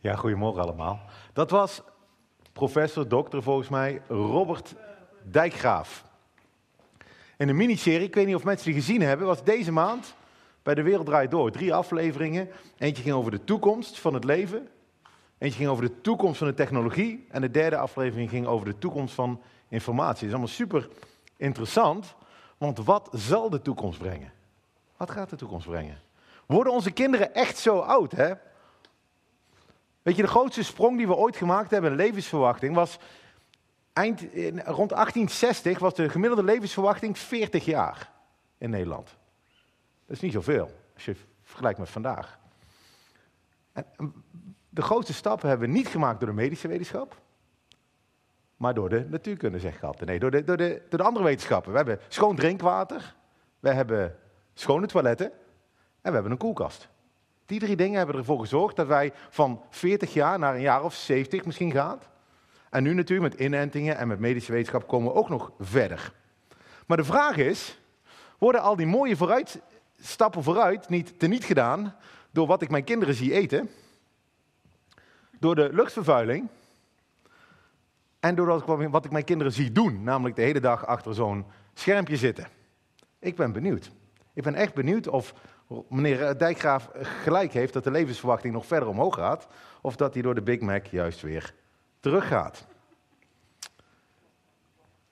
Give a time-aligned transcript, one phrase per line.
[0.00, 1.00] Ja, goedemorgen allemaal.
[1.32, 1.82] Dat was
[2.52, 4.74] professor, dokter volgens mij, Robert
[5.22, 6.04] Dijkgraaf.
[7.36, 10.14] In een miniserie, ik weet niet of mensen die gezien hebben, was deze maand
[10.62, 11.50] bij De Wereld Draait Door.
[11.50, 12.48] Drie afleveringen.
[12.78, 14.68] Eentje ging over de toekomst van het leven.
[15.38, 17.26] Eentje ging over de toekomst van de technologie.
[17.30, 20.14] En de derde aflevering ging over de toekomst van informatie.
[20.14, 20.88] Dat is allemaal super
[21.36, 22.14] interessant,
[22.58, 24.32] want wat zal de toekomst brengen?
[24.96, 26.00] Wat gaat de toekomst brengen?
[26.46, 28.32] Worden onze kinderen echt zo oud, hè?
[30.08, 32.98] Weet je, de grootste sprong die we ooit gemaakt hebben in levensverwachting was
[33.92, 34.20] eind,
[34.64, 38.12] rond 1860 was de gemiddelde levensverwachting 40 jaar
[38.58, 39.16] in Nederland.
[40.06, 42.38] Dat is niet zoveel als je vergelijkt met vandaag.
[44.68, 47.20] De grootste stappen hebben we niet gemaakt door de medische wetenschap,
[48.56, 50.04] maar door de natuurkunde, zeg ik.
[50.04, 51.70] Nee, door de, door, de, door de andere wetenschappen.
[51.70, 53.14] We hebben schoon drinkwater,
[53.60, 54.16] we hebben
[54.54, 55.26] schone toiletten
[56.00, 56.88] en we hebben een koelkast.
[57.48, 60.94] Die drie dingen hebben ervoor gezorgd dat wij van 40 jaar naar een jaar of
[60.94, 61.98] 70 misschien gaan.
[62.70, 66.12] En nu natuurlijk met inentingen en met medische wetenschap komen we ook nog verder.
[66.86, 67.78] Maar de vraag is,
[68.38, 69.60] worden al die mooie vooruit,
[70.00, 71.94] stappen vooruit niet teniet gedaan
[72.30, 73.70] door wat ik mijn kinderen zie eten,
[75.38, 76.48] door de luchtvervuiling
[78.20, 82.16] en door wat ik mijn kinderen zie doen, namelijk de hele dag achter zo'n schermpje
[82.16, 82.48] zitten.
[83.18, 83.90] Ik ben benieuwd.
[84.32, 85.34] Ik ben echt benieuwd of
[85.88, 86.90] meneer Dijkgraaf
[87.22, 89.46] gelijk heeft dat de levensverwachting nog verder omhoog gaat,
[89.80, 91.54] of dat hij door de Big Mac juist weer
[92.00, 92.66] teruggaat.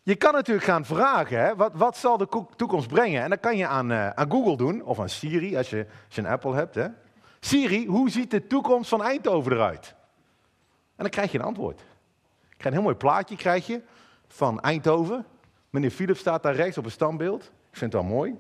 [0.03, 3.23] Je kan natuurlijk gaan vragen, hè, wat, wat zal de toekomst brengen?
[3.23, 6.17] En dat kan je aan, uh, aan Google doen, of aan Siri, als je, als
[6.17, 6.75] een Apple hebt.
[6.75, 6.87] Hè.
[7.41, 9.95] Siri, hoe ziet de toekomst van Eindhoven eruit?
[10.97, 11.85] En dan krijg je een antwoord.
[12.59, 13.83] Een heel mooi plaatje krijg je,
[14.29, 15.27] van Eindhoven.
[15.71, 17.43] Meneer Philips staat daar rechts op een standbeeld.
[17.45, 18.37] Ik vind het wel mooi.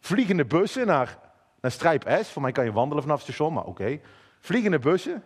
[0.00, 1.18] Vliegende bussen naar,
[1.60, 2.28] naar Strijp S.
[2.28, 4.00] Voor mij kan je wandelen vanaf het station, maar oké.
[4.40, 5.24] Vliegende bussen.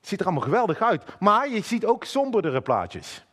[0.00, 1.20] Ziet er allemaal geweldig uit.
[1.20, 3.24] Maar je ziet ook somberdere plaatjes.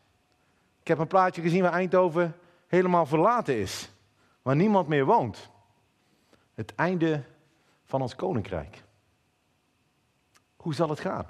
[0.81, 2.35] Ik heb een plaatje gezien waar Eindhoven
[2.67, 3.89] helemaal verlaten is.
[4.41, 5.49] Waar niemand meer woont.
[6.53, 7.23] Het einde
[7.85, 8.83] van ons koninkrijk.
[10.55, 11.27] Hoe zal het gaan?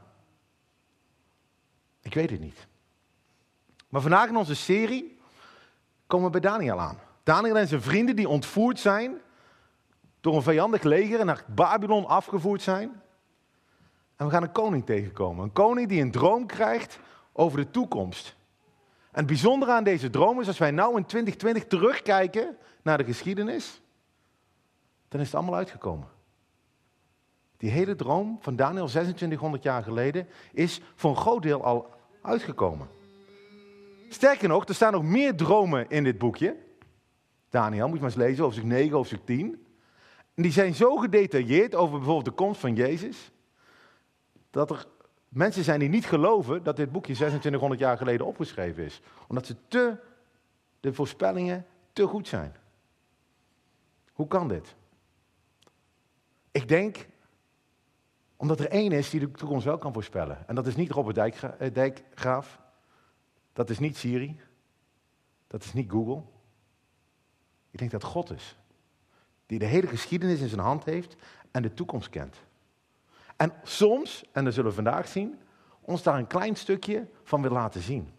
[2.02, 2.68] Ik weet het niet.
[3.90, 5.20] Maar vandaag in onze serie
[6.08, 7.00] komen we bij Daniel aan.
[7.24, 9.22] Daniel en zijn vrienden die ontvoerd zijn
[10.22, 13.02] door een vijandig leger naar Babylon afgevoerd zijn.
[14.16, 15.44] En we gaan een koning tegenkomen.
[15.44, 17.00] Een koning die een droom krijgt
[17.34, 18.36] over de toekomst.
[19.12, 23.04] En het bijzondere aan deze droom is, als wij nou in 2020 terugkijken naar de
[23.04, 23.82] geschiedenis,
[25.08, 26.08] dan is het allemaal uitgekomen.
[27.58, 31.90] Die hele droom van Daniel 2600 jaar geleden is voor een groot deel al
[32.22, 32.88] uitgekomen.
[34.10, 36.56] Sterker nog, er staan nog meer dromen in dit boekje.
[37.50, 39.67] Daniel, moet je maar eens lezen, hoofdstuk 9, hoofdstuk 10.
[40.38, 43.32] En die zijn zo gedetailleerd over bijvoorbeeld de komst van Jezus,
[44.50, 44.86] dat er
[45.30, 49.02] mensen zijn die niet geloven dat dit boekje 2600 jaar geleden opgeschreven is.
[49.28, 49.98] Omdat ze te,
[50.80, 52.56] de voorspellingen te goed zijn.
[54.14, 54.76] Hoe kan dit?
[56.52, 57.08] Ik denk
[58.36, 60.48] omdat er één is die de toekomst wel kan voorspellen.
[60.48, 62.60] En dat is niet Robert eh, Dijkgraaf.
[63.54, 64.40] Dat is niet Siri.
[65.48, 66.24] Dat is niet Google.
[67.72, 68.58] Ik denk dat God is.
[69.48, 71.16] Die de hele geschiedenis in zijn hand heeft
[71.52, 72.36] en de toekomst kent.
[73.36, 75.40] En soms, en dat zullen we vandaag zien,
[75.82, 78.12] ons daar een klein stukje van wil laten zien.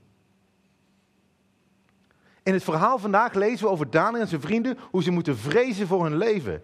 [2.43, 5.87] In het verhaal vandaag lezen we over Daniel en zijn vrienden hoe ze moeten vrezen
[5.87, 6.63] voor hun leven.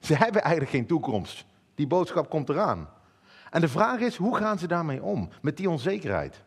[0.00, 1.44] Ze hebben eigenlijk geen toekomst.
[1.74, 2.88] Die boodschap komt eraan.
[3.50, 6.42] En de vraag is, hoe gaan ze daarmee om, met die onzekerheid?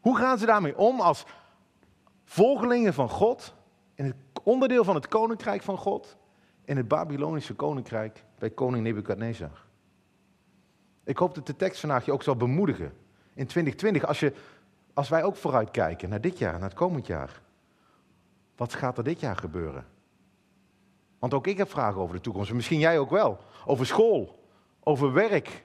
[0.00, 1.24] Hoe gaan ze daarmee om als
[2.24, 3.54] volgelingen van God,
[3.94, 6.16] in het onderdeel van het koninkrijk van God,
[6.64, 9.64] in het Babylonische koninkrijk bij koning Nebukadnezar?
[11.04, 12.92] Ik hoop dat de tekst vandaag je ook zal bemoedigen.
[13.34, 14.32] In 2020, als, je,
[14.94, 17.42] als wij ook vooruitkijken naar dit jaar, naar het komend jaar.
[18.56, 19.86] Wat gaat er dit jaar gebeuren?
[21.18, 22.52] Want ook ik heb vragen over de toekomst.
[22.52, 23.38] Misschien jij ook wel.
[23.66, 24.44] Over school,
[24.80, 25.64] over werk.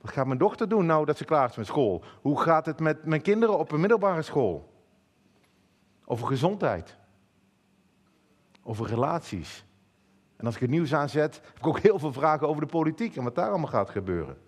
[0.00, 2.04] Wat gaat mijn dochter doen nou dat ze klaar is met school?
[2.20, 4.72] Hoe gaat het met mijn kinderen op een middelbare school?
[6.04, 6.96] Over gezondheid.
[8.62, 9.64] Over relaties.
[10.36, 13.16] En als ik het nieuws aanzet, heb ik ook heel veel vragen over de politiek
[13.16, 14.38] en wat daar allemaal gaat gebeuren.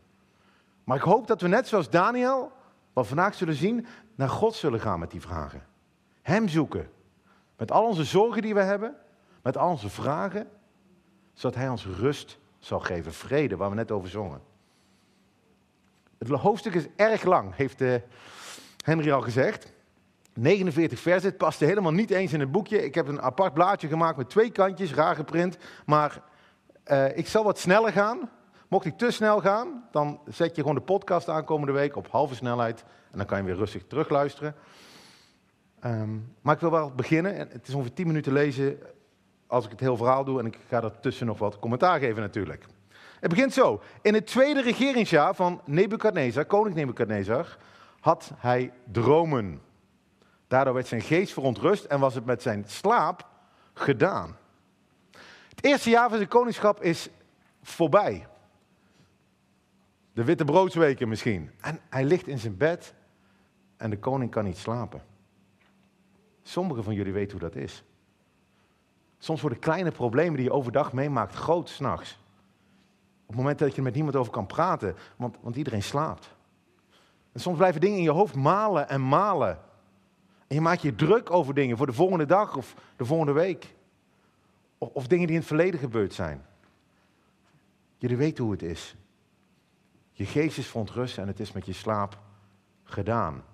[0.84, 2.52] Maar ik hoop dat we net zoals Daniel,
[2.93, 5.66] wat vandaag zullen zien, naar God zullen gaan met die vragen.
[6.22, 6.90] Hem zoeken.
[7.56, 8.94] Met al onze zorgen die we hebben,
[9.43, 10.49] met al onze vragen,
[11.32, 14.40] zodat Hij ons rust zal geven, vrede, waar we net over zongen.
[16.19, 17.94] Het hoofdstuk is erg lang, heeft uh,
[18.84, 19.72] Henry al gezegd.
[20.35, 22.85] 49 versen, het paste helemaal niet eens in het boekje.
[22.85, 25.57] Ik heb een apart blaadje gemaakt met twee kantjes, raar geprint.
[25.87, 26.23] Maar
[26.87, 28.31] uh, ik zal wat sneller gaan,
[28.75, 32.09] Mocht ik te snel gaan, dan zet je gewoon de podcast aan komende week op
[32.11, 32.85] halve snelheid.
[33.11, 34.55] En dan kan je weer rustig terugluisteren.
[35.85, 37.37] Um, maar ik wil wel beginnen.
[37.37, 38.79] Het is ongeveer 10 minuten lezen
[39.47, 40.39] als ik het heel verhaal doe.
[40.39, 42.65] En ik ga ertussen nog wat commentaar geven natuurlijk.
[43.21, 43.81] Het begint zo.
[44.03, 47.57] In het tweede regeringsjaar van Nebukadnezar, koning Nebukadnezar,
[48.01, 49.61] had hij dromen.
[50.55, 53.29] Daardoor werd zijn geest verontrust en was het met zijn slaap
[53.73, 54.37] gedaan.
[55.49, 57.09] Het eerste jaar van zijn koningschap is
[57.62, 58.27] voorbij.
[60.12, 61.51] De witte broodsweken misschien.
[61.61, 62.95] En hij ligt in zijn bed
[63.77, 65.03] en de koning kan niet slapen.
[66.43, 67.85] Sommigen van jullie weten hoe dat is.
[69.19, 72.19] Soms worden kleine problemen die je overdag meemaakt groot s'nachts.
[73.23, 76.35] Op het moment dat je er met niemand over kan praten, want, want iedereen slaapt.
[77.33, 79.73] En soms blijven dingen in je hoofd malen en malen.
[80.46, 83.75] En je maakt je druk over dingen voor de volgende dag of de volgende week.
[84.79, 86.46] Of, of dingen die in het verleden gebeurd zijn.
[87.99, 88.96] Jullie weten hoe het is.
[90.12, 92.19] Je geest is verontrust en het is met je slaap
[92.85, 93.44] gedaan.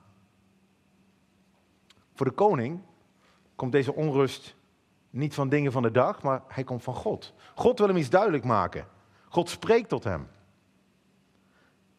[2.14, 2.81] Voor de koning
[3.54, 4.54] komt deze onrust
[5.10, 7.34] niet van dingen van de dag, maar hij komt van God.
[7.54, 8.86] God wil hem iets duidelijk maken.
[9.28, 10.28] God spreekt tot hem.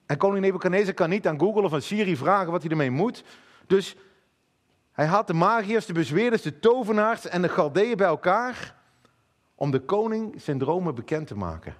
[0.06, 3.24] En koning Nebuchadnezzar kan niet aan Google of aan Siri vragen wat hij ermee moet.
[3.68, 3.96] Dus
[5.02, 8.76] hij had de magiërs, de bezweerders, de tovenaars en de Galdeeën bij elkaar
[9.56, 11.76] om de koning zijn dromen bekend te maken.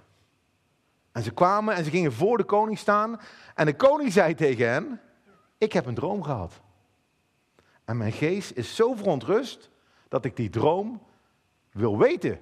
[1.12, 3.20] En ze kwamen en ze gingen voor de koning staan
[3.54, 5.00] en de koning zei tegen hen,
[5.58, 6.60] ik heb een droom gehad.
[7.84, 9.70] En mijn geest is zo verontrust
[10.08, 11.02] dat ik die droom
[11.72, 12.40] wil weten.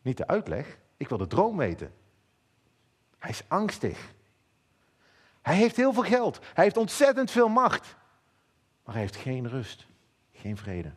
[0.00, 1.94] Niet de uitleg, ik wil de droom weten.
[3.18, 4.12] Hij is angstig.
[5.42, 6.38] Hij heeft heel veel geld.
[6.54, 7.96] Hij heeft ontzettend veel macht.
[8.84, 9.86] Maar hij heeft geen rust,
[10.42, 10.90] geen vrede.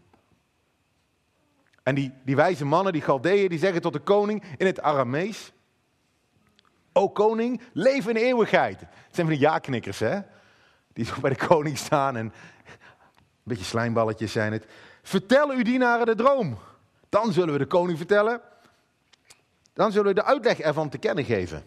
[1.83, 5.51] En die, die wijze mannen, die Galdeeën, die zeggen tot de koning in het Aramees:
[6.93, 8.79] O koning, leef in eeuwigheid.
[8.79, 10.19] Het zijn van die ja-knikkers, hè?
[10.93, 12.31] Die zo bij de koning staan en een
[13.43, 14.65] beetje slijmballetjes zijn het.
[15.01, 16.57] Vertel uw dienaren de droom.
[17.09, 18.41] Dan zullen we de koning vertellen.
[19.73, 21.63] Dan zullen we de uitleg ervan te kennen geven.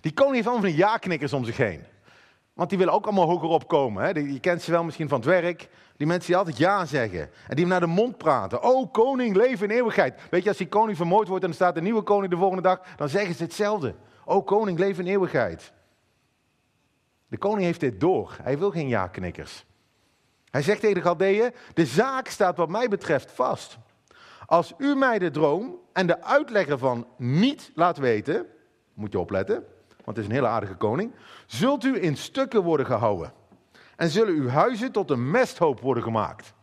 [0.00, 1.84] Die koning heeft allemaal van die ja-knikkers om zich heen.
[2.54, 4.32] Want die willen ook allemaal hoger opkomen.
[4.32, 5.68] Je kent ze wel misschien van het werk.
[5.96, 7.20] Die mensen die altijd ja zeggen.
[7.20, 8.62] En die hem naar de mond praten.
[8.62, 10.20] Oh, koning, leven in eeuwigheid.
[10.30, 12.62] Weet je, als die koning vermoord wordt en er staat een nieuwe koning de volgende
[12.62, 13.94] dag, dan zeggen ze hetzelfde.
[14.24, 15.72] Oh, koning, leven in eeuwigheid.
[17.26, 18.36] De koning heeft dit door.
[18.42, 19.64] Hij wil geen ja-knikkers.
[20.50, 23.78] Hij zegt tegen de Galdeeën, de zaak staat wat mij betreft vast.
[24.46, 28.46] Als u mij de droom en de uitleg ervan niet laat weten,
[28.92, 29.64] moet je opletten,
[30.04, 31.12] want het is een hele aardige koning,
[31.46, 33.32] zult u in stukken worden gehouden.
[33.96, 36.54] En zullen uw huizen tot een mesthoop worden gemaakt.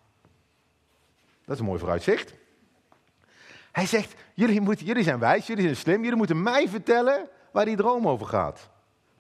[1.46, 2.34] Dat is een mooi vooruitzicht.
[3.72, 7.66] Hij zegt, jullie, moeten, jullie zijn wijs, jullie zijn slim, jullie moeten mij vertellen waar
[7.66, 8.70] die droom over gaat.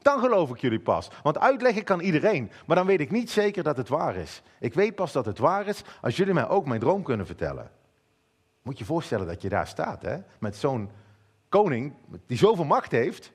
[0.01, 1.09] Dan geloof ik jullie pas.
[1.23, 4.41] Want uitleggen kan iedereen, maar dan weet ik niet zeker dat het waar is.
[4.59, 7.71] Ik weet pas dat het waar is als jullie mij ook mijn droom kunnen vertellen.
[8.62, 10.18] Moet je voorstellen dat je daar staat, hè?
[10.39, 10.89] met zo'n
[11.50, 11.94] koning
[12.27, 13.31] die zoveel macht heeft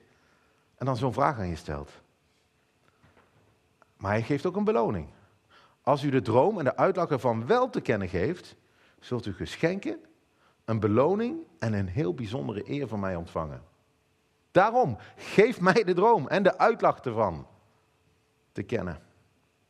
[0.77, 1.91] en dan zo'n vraag aan je stelt.
[3.97, 5.07] Maar hij geeft ook een beloning.
[5.81, 8.55] Als u de droom en de uitleg ervan wel te kennen geeft,
[8.99, 9.99] zult u geschenken,
[10.65, 13.61] een beloning en een heel bijzondere eer van mij ontvangen.
[14.51, 17.47] Daarom, geef mij de droom en de uitleg ervan
[18.51, 18.99] te kennen.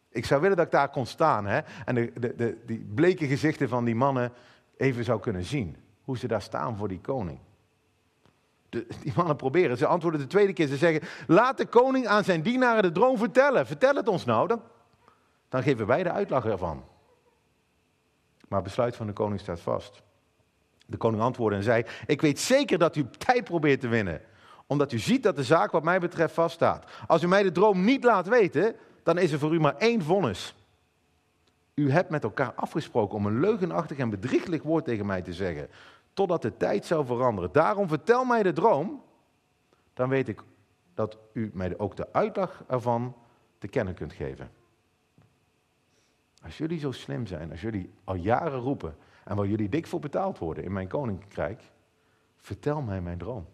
[0.10, 1.60] Ik zou willen dat ik daar kon staan hè?
[1.86, 4.32] en de, de, de, die bleke gezichten van die mannen
[4.78, 5.78] even zou kunnen zien.
[6.04, 7.40] Hoe ze daar staan voor die koning.
[8.70, 9.78] De, die mannen proberen.
[9.78, 10.68] Ze antwoorden de tweede keer.
[10.68, 13.68] Ze zeggen: Laat de koning aan zijn dienaren de droom vertellen.
[13.68, 14.48] Vertel het ons nou.
[14.48, 14.62] Dan,
[15.50, 16.84] dan geven wij de uitleg ervan.
[18.48, 20.02] Maar het besluit van de koning staat vast.
[20.86, 24.22] De koning antwoordde en zei: Ik weet zeker dat u tijd probeert te winnen.
[24.68, 26.92] Omdat u ziet dat de zaak, wat mij betreft, vaststaat.
[27.08, 30.02] Als u mij de droom niet laat weten, dan is er voor u maar één
[30.02, 30.56] vonnis.
[31.74, 35.70] U hebt met elkaar afgesproken om een leugenachtig en bedrieglijk woord tegen mij te zeggen,
[36.18, 37.52] totdat de tijd zou veranderen.
[37.52, 39.04] Daarom vertel mij de droom,
[39.94, 40.44] dan weet ik
[40.94, 43.16] dat u mij ook de uitleg ervan
[43.58, 44.52] te kennen kunt geven.
[46.44, 48.96] Als jullie zo slim zijn, als jullie al jaren roepen
[49.26, 51.62] en waar jullie dik voor betaald worden in mijn koninkrijk,
[52.38, 53.48] vertel mij mijn droom.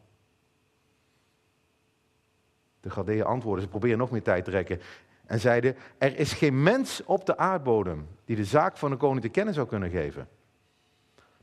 [2.79, 4.79] De Galdeeën antwoorden, ze proberen nog meer tijd te rekken
[5.25, 9.21] en zeiden: Er is geen mens op de aardbodem die de zaak van de koning
[9.21, 10.27] te kennen zou kunnen geven.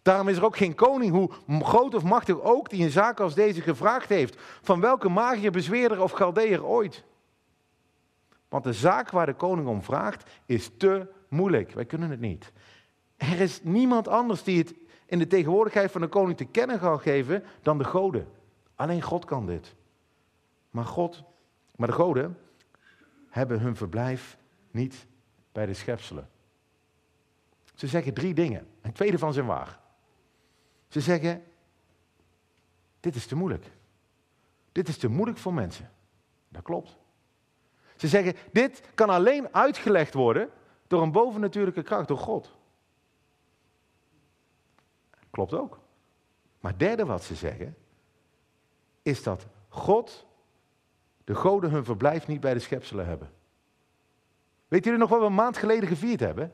[0.03, 3.35] Daarom is er ook geen koning, hoe groot of machtig ook, die een zaak als
[3.35, 7.05] deze gevraagd heeft: van welke magier, bezweerder of galdeer ooit.
[8.49, 11.73] Want de zaak waar de koning om vraagt is te moeilijk.
[11.73, 12.53] Wij kunnen het niet.
[13.17, 14.75] Er is niemand anders die het
[15.07, 18.29] in de tegenwoordigheid van de koning te kennen gaat geven dan de goden.
[18.75, 19.75] Alleen God kan dit.
[20.71, 21.23] Maar God,
[21.77, 22.39] maar de goden
[23.29, 24.37] hebben hun verblijf
[24.71, 25.07] niet
[25.53, 26.29] bij de schepselen.
[27.75, 28.67] Ze zeggen drie dingen.
[28.81, 29.81] En twee van zijn waar.
[30.91, 31.45] Ze zeggen,
[33.01, 33.71] dit is te moeilijk.
[34.73, 35.91] Dit is te moeilijk voor mensen.
[36.49, 36.97] Dat klopt.
[37.97, 40.51] Ze zeggen, dit kan alleen uitgelegd worden
[40.87, 42.57] door een bovennatuurlijke kracht, door God.
[45.31, 45.81] Klopt ook.
[46.61, 47.77] Maar derde wat ze zeggen,
[49.03, 50.27] is dat God,
[51.25, 53.33] de goden hun verblijf niet bij de schepselen hebben.
[54.69, 56.53] Weet jullie nog wat we een maand geleden gevierd hebben?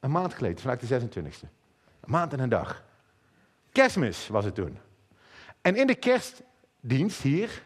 [0.00, 1.48] Een maand geleden, vandaag de 26e.
[2.00, 2.84] Een maand en een dag.
[3.72, 4.78] Kerstmis was het toen.
[5.60, 7.62] En in de kerstdienst hier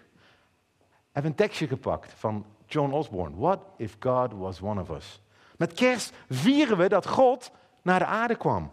[1.12, 3.36] hebben we een tekstje gepakt van John Osborne.
[3.36, 5.20] What if God was one of us?
[5.56, 7.50] Met kerst vieren we dat God
[7.82, 8.72] naar de aarde kwam.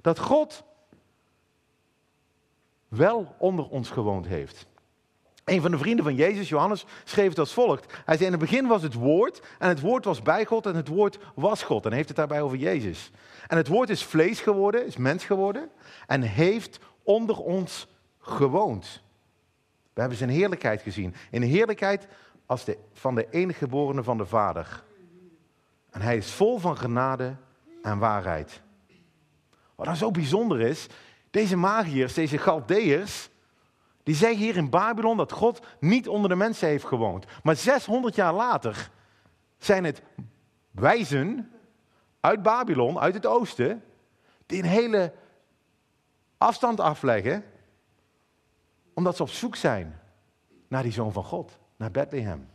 [0.00, 0.64] Dat God
[2.88, 4.66] wel onder ons gewoond heeft.
[5.48, 7.92] Een van de vrienden van Jezus, Johannes, schreef het als volgt.
[8.04, 10.74] Hij zei, in het begin was het woord en het woord was bij God en
[10.74, 11.82] het woord was God.
[11.82, 13.10] En hij heeft het daarbij over Jezus.
[13.46, 15.68] En het woord is vlees geworden, is mens geworden
[16.06, 17.86] en heeft onder ons
[18.18, 19.02] gewoond.
[19.92, 21.14] We hebben zijn heerlijkheid gezien.
[21.30, 22.06] In heerlijkheid
[22.46, 24.82] als de, van de enige geborene van de Vader.
[25.90, 27.36] En hij is vol van genade
[27.82, 28.60] en waarheid.
[29.74, 30.86] Wat dan zo bijzonder is,
[31.30, 33.28] deze magiërs, deze Galdeërs,
[34.08, 37.26] die zeggen hier in Babylon dat God niet onder de mensen heeft gewoond.
[37.42, 38.90] Maar 600 jaar later
[39.58, 40.02] zijn het
[40.70, 41.52] wijzen
[42.20, 43.84] uit Babylon, uit het oosten,
[44.46, 45.12] die een hele
[46.38, 47.44] afstand afleggen,
[48.94, 50.00] omdat ze op zoek zijn
[50.68, 52.48] naar die zoon van God, naar Bethlehem.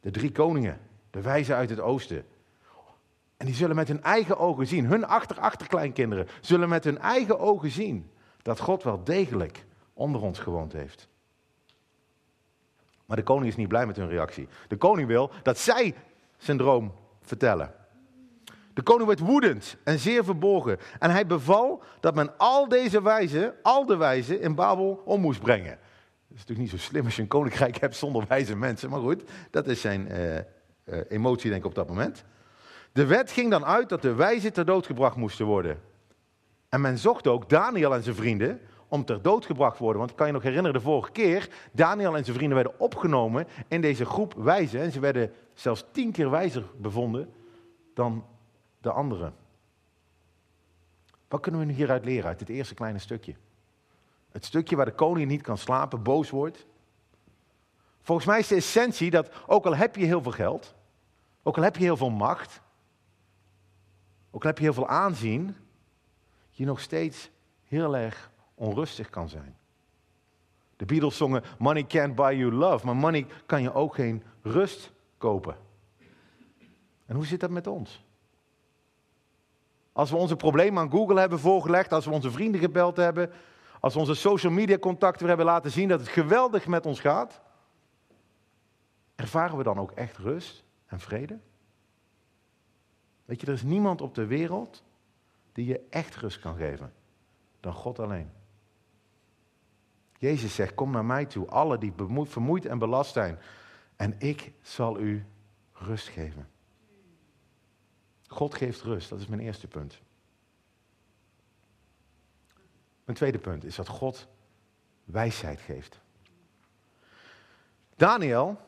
[0.00, 0.80] De drie koningen,
[1.10, 2.26] de wijzen uit het oosten.
[3.36, 7.70] En die zullen met hun eigen ogen zien, hun achter-achterkleinkinderen zullen met hun eigen ogen
[7.70, 8.10] zien
[8.42, 9.68] dat God wel degelijk
[10.00, 11.08] onder ons gewoond heeft.
[13.06, 14.48] Maar de koning is niet blij met hun reactie.
[14.68, 15.94] De koning wil dat zij
[16.36, 16.92] zijn droom
[17.22, 17.74] vertellen.
[18.74, 20.78] De koning werd woedend en zeer verborgen.
[20.98, 25.40] En hij beval dat men al deze wijzen, al de wijzen, in Babel om moest
[25.40, 25.78] brengen.
[26.28, 28.90] Dat is natuurlijk niet zo slim als je een koninkrijk hebt zonder wijze mensen.
[28.90, 30.42] Maar goed, dat is zijn uh, uh,
[31.08, 32.24] emotie denk ik op dat moment.
[32.92, 35.80] De wet ging dan uit dat de wijzen ter dood gebracht moesten worden.
[36.68, 39.98] En men zocht ook Daniel en zijn vrienden om ter dood gebracht worden.
[39.98, 43.46] Want ik kan je nog herinneren, de vorige keer, Daniel en zijn vrienden werden opgenomen
[43.68, 44.80] in deze groep wijzen.
[44.80, 47.32] En ze werden zelfs tien keer wijzer bevonden
[47.94, 48.24] dan
[48.80, 49.34] de anderen.
[51.28, 53.34] Wat kunnen we hieruit leren, uit dit eerste kleine stukje?
[54.30, 56.66] Het stukje waar de koning niet kan slapen, boos wordt.
[58.02, 60.74] Volgens mij is de essentie dat ook al heb je heel veel geld,
[61.42, 62.60] ook al heb je heel veel macht,
[64.30, 65.56] ook al heb je heel veel aanzien,
[66.50, 67.30] je nog steeds
[67.64, 68.29] heel erg
[68.60, 69.56] onrustig kan zijn.
[70.76, 74.92] De Beatles zongen Money can't buy you love, maar money kan je ook geen rust
[75.18, 75.56] kopen.
[77.06, 78.04] En hoe zit dat met ons?
[79.92, 83.30] Als we onze problemen aan Google hebben voorgelegd, als we onze vrienden gebeld hebben,
[83.80, 87.40] als we onze social media contacten hebben laten zien dat het geweldig met ons gaat,
[89.14, 91.38] ervaren we dan ook echt rust en vrede?
[93.24, 94.82] Weet je, er is niemand op de wereld
[95.52, 96.92] die je echt rust kan geven
[97.60, 98.30] dan God alleen.
[100.20, 101.92] Jezus zegt, kom naar mij toe, alle die
[102.24, 103.38] vermoeid en belast zijn,
[103.96, 105.24] en ik zal u
[105.72, 106.48] rust geven.
[108.26, 110.00] God geeft rust, dat is mijn eerste punt.
[113.04, 114.28] Mijn tweede punt is dat God
[115.04, 116.00] wijsheid geeft.
[117.96, 118.60] Daniel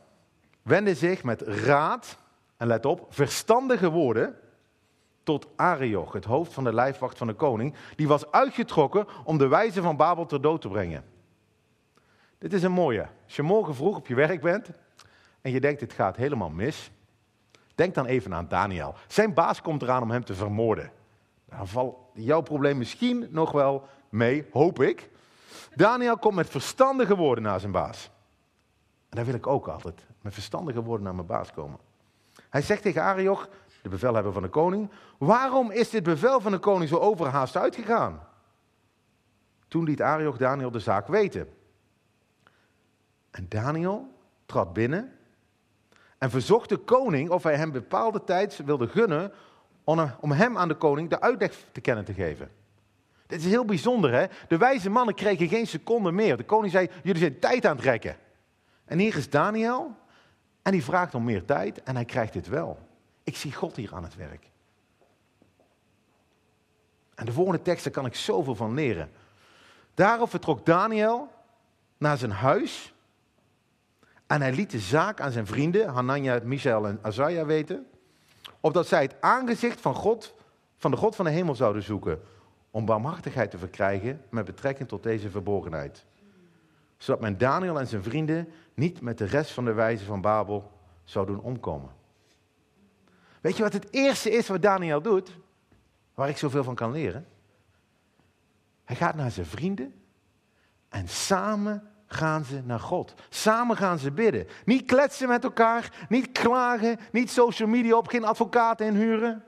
[0.62, 2.18] wendde zich met raad,
[2.56, 4.38] en let op, verstandige woorden
[5.22, 7.74] tot Arioch, het hoofd van de lijfwacht van de koning.
[7.96, 11.11] Die was uitgetrokken om de wijze van Babel ter dood te brengen.
[12.42, 13.08] Dit is een mooie.
[13.24, 14.70] Als je morgen vroeg op je werk bent
[15.40, 16.90] en je denkt dit gaat helemaal mis,
[17.74, 18.94] denk dan even aan Daniel.
[19.06, 20.92] Zijn baas komt eraan om hem te vermoorden.
[21.44, 25.10] Dan valt jouw probleem misschien nog wel mee, hoop ik.
[25.74, 28.10] Daniel komt met verstandige woorden naar zijn baas.
[29.08, 31.78] En daar wil ik ook altijd met verstandige woorden naar mijn baas komen.
[32.50, 33.48] Hij zegt tegen Arioch,
[33.82, 38.20] de bevelhebber van de koning, waarom is dit bevel van de koning zo overhaast uitgegaan?
[39.68, 41.60] Toen liet Arioch Daniel de zaak weten.
[43.32, 44.14] En Daniel
[44.46, 45.12] trad binnen
[46.18, 49.32] en verzocht de koning of hij hem bepaalde tijd wilde gunnen
[50.20, 52.50] om hem aan de koning de uitleg te kennen te geven.
[53.26, 54.26] Dit is heel bijzonder, hè?
[54.48, 56.36] De wijze mannen kregen geen seconde meer.
[56.36, 58.16] De koning zei, jullie zijn tijd aan het rekken.
[58.84, 59.96] En hier is Daniel
[60.62, 62.78] en die vraagt om meer tijd en hij krijgt dit wel.
[63.24, 64.50] Ik zie God hier aan het werk.
[67.14, 69.10] En de volgende teksten kan ik zoveel van leren.
[69.94, 71.32] Daarop vertrok Daniel
[71.98, 72.94] naar zijn huis.
[74.32, 77.86] En hij liet de zaak aan zijn vrienden, Hanania, Michael en Azaja, weten.
[78.60, 80.34] Opdat zij het aangezicht van, God,
[80.76, 82.20] van de God van de hemel zouden zoeken.
[82.70, 86.04] Om barmhartigheid te verkrijgen met betrekking tot deze verborgenheid.
[86.96, 90.70] Zodat men Daniel en zijn vrienden niet met de rest van de wijzen van Babel
[91.04, 91.90] zou doen omkomen.
[93.40, 95.38] Weet je wat het eerste is wat Daniel doet?
[96.14, 97.26] Waar ik zoveel van kan leren?
[98.84, 99.94] Hij gaat naar zijn vrienden
[100.88, 103.14] en samen gaan ze naar God.
[103.28, 104.46] Samen gaan ze bidden.
[104.64, 109.44] Niet kletsen met elkaar, niet klagen, niet social media op, geen advocaten inhuren.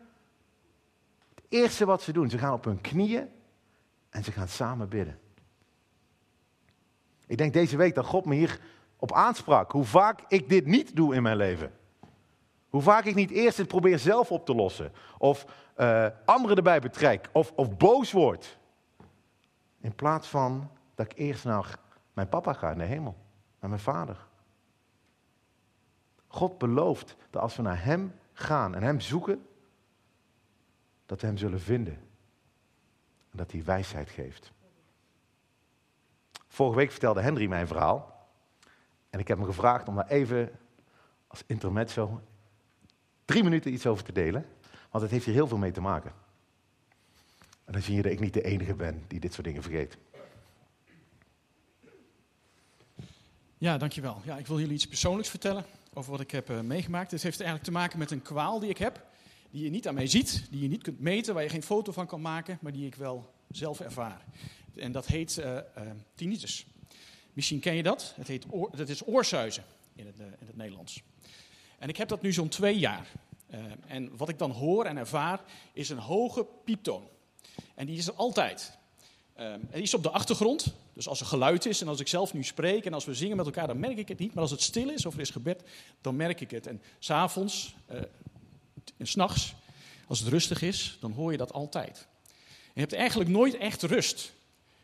[1.34, 3.28] Het eerste wat ze doen, ze gaan op hun knieën
[4.10, 5.18] en ze gaan samen bidden.
[7.26, 8.60] Ik denk deze week dat God me hier
[8.96, 9.72] op aansprak.
[9.72, 11.72] Hoe vaak ik dit niet doe in mijn leven.
[12.68, 14.92] Hoe vaak ik niet eerst het probeer zelf op te lossen.
[15.18, 17.28] Of uh, anderen erbij betrek.
[17.32, 18.58] Of, of boos word.
[19.80, 21.78] In plaats van dat ik eerst naar
[22.14, 23.16] mijn papa ga in de hemel.
[23.60, 24.26] Naar mijn vader.
[26.26, 29.46] God belooft dat als we naar hem gaan en hem zoeken.
[31.06, 31.94] Dat we hem zullen vinden.
[33.30, 34.52] En dat hij wijsheid geeft.
[36.48, 38.28] Vorige week vertelde Henry mijn verhaal.
[39.10, 40.50] En ik heb hem gevraagd om daar even
[41.26, 42.22] als intermezzo
[43.24, 44.46] drie minuten iets over te delen.
[44.90, 46.12] Want het heeft hier heel veel mee te maken.
[47.64, 49.98] En dan zie je dat ik niet de enige ben die dit soort dingen vergeet.
[53.58, 54.20] Ja, dankjewel.
[54.24, 57.10] Ja, ik wil jullie iets persoonlijks vertellen over wat ik heb uh, meegemaakt.
[57.10, 59.06] Het heeft eigenlijk te maken met een kwaal die ik heb,
[59.50, 61.92] die je niet aan mij ziet, die je niet kunt meten, waar je geen foto
[61.92, 64.24] van kan maken, maar die ik wel zelf ervaar.
[64.76, 65.60] En dat heet uh, uh,
[66.14, 66.66] tinnitus.
[67.32, 68.12] Misschien ken je dat.
[68.16, 71.02] Het heet dat is oorzuizen in het, in het Nederlands.
[71.78, 73.06] En ik heb dat nu zo'n twee jaar.
[73.86, 75.40] en wat ik dan hoor en ervaar
[75.72, 77.08] is een hoge pieptoon.
[77.74, 78.78] En die is er altijd.
[79.40, 80.74] Um, die is op de achtergrond.
[80.92, 83.36] Dus als er geluid is en als ik zelf nu spreek en als we zingen
[83.36, 84.34] met elkaar, dan merk ik het niet.
[84.34, 85.62] Maar als het stil is of er is gebed,
[86.00, 86.66] dan merk ik het.
[86.66, 87.98] En s'avonds uh,
[88.96, 89.54] en s'nachts,
[90.08, 92.06] als het rustig is, dan hoor je dat altijd.
[92.74, 94.32] je hebt eigenlijk nooit echt rust.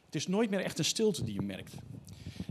[0.04, 1.74] Het is nooit meer echt een stilte die je merkt.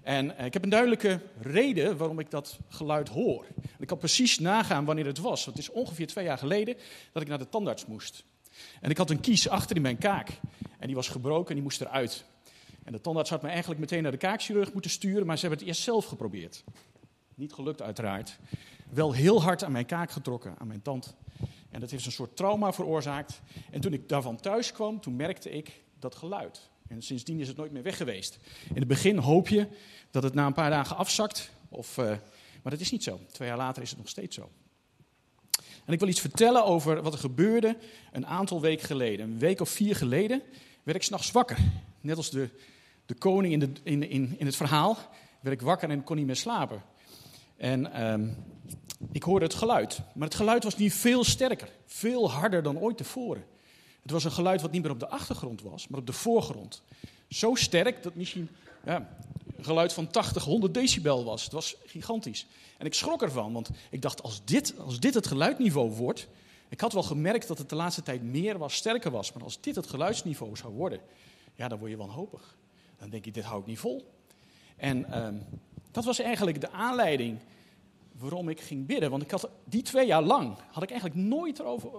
[0.03, 3.45] En uh, ik heb een duidelijke reden waarom ik dat geluid hoor.
[3.79, 5.45] ik kan precies nagaan wanneer het was.
[5.45, 6.75] Het is ongeveer twee jaar geleden
[7.11, 8.23] dat ik naar de tandarts moest.
[8.81, 10.29] En ik had een kies achter in mijn kaak.
[10.79, 12.25] En die was gebroken en die moest eruit.
[12.83, 15.59] En de tandarts had me eigenlijk meteen naar de kaakchirurg moeten sturen, maar ze hebben
[15.59, 16.63] het eerst zelf geprobeerd.
[17.35, 18.39] Niet gelukt uiteraard.
[18.89, 21.15] Wel heel hard aan mijn kaak getrokken, aan mijn tand.
[21.69, 23.41] En dat heeft een soort trauma veroorzaakt.
[23.71, 26.69] En toen ik daarvan thuis kwam, toen merkte ik dat geluid.
[26.87, 28.39] En sindsdien is het nooit meer weg geweest.
[28.69, 29.67] In het begin hoop je
[30.11, 31.51] dat het na een paar dagen afzakt.
[31.69, 32.05] Of, uh,
[32.61, 33.19] maar dat is niet zo.
[33.31, 34.49] Twee jaar later is het nog steeds zo.
[35.85, 37.77] En ik wil iets vertellen over wat er gebeurde
[38.11, 39.31] een aantal weken geleden.
[39.31, 40.41] Een week of vier geleden
[40.89, 41.57] werd ik s'nachts wakker.
[42.01, 42.49] Net als de,
[43.05, 44.97] de koning in, de, in, in, in het verhaal
[45.39, 46.81] werd ik wakker en kon niet meer slapen.
[47.57, 48.35] En um,
[49.11, 50.01] ik hoorde het geluid.
[50.13, 51.69] Maar het geluid was niet veel sterker.
[51.85, 53.45] Veel harder dan ooit tevoren.
[54.01, 56.81] Het was een geluid wat niet meer op de achtergrond was, maar op de voorgrond.
[57.27, 58.49] Zo sterk dat misschien
[58.85, 59.17] ja,
[59.57, 61.43] een geluid van 80, 100 decibel was.
[61.43, 62.47] Het was gigantisch.
[62.77, 66.27] En ik schrok ervan, want ik dacht, als dit, als dit het geluidniveau wordt...
[66.69, 69.33] Ik had wel gemerkt dat het de laatste tijd meer was, sterker was.
[69.33, 70.99] Maar als dit het geluidsniveau zou worden,
[71.55, 72.57] ja, dan word je wanhopig.
[72.97, 74.13] Dan denk je, dit hou ik niet vol.
[74.77, 75.43] En um,
[75.91, 77.39] dat was eigenlijk de aanleiding
[78.11, 79.09] waarom ik ging bidden.
[79.09, 81.89] Want ik had die twee jaar lang, had ik eigenlijk nooit erover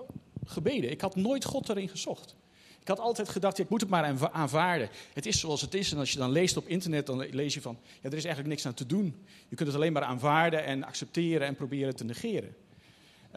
[0.44, 0.90] gebeden.
[0.90, 2.36] Ik had nooit God erin gezocht.
[2.80, 4.88] Ik had altijd gedacht, ik moet het maar aanvaarden.
[5.12, 5.92] Het is zoals het is.
[5.92, 8.46] En als je dan leest op internet, dan lees je van, ja, er is eigenlijk
[8.46, 9.24] niks aan te doen.
[9.48, 12.54] Je kunt het alleen maar aanvaarden en accepteren en proberen te negeren.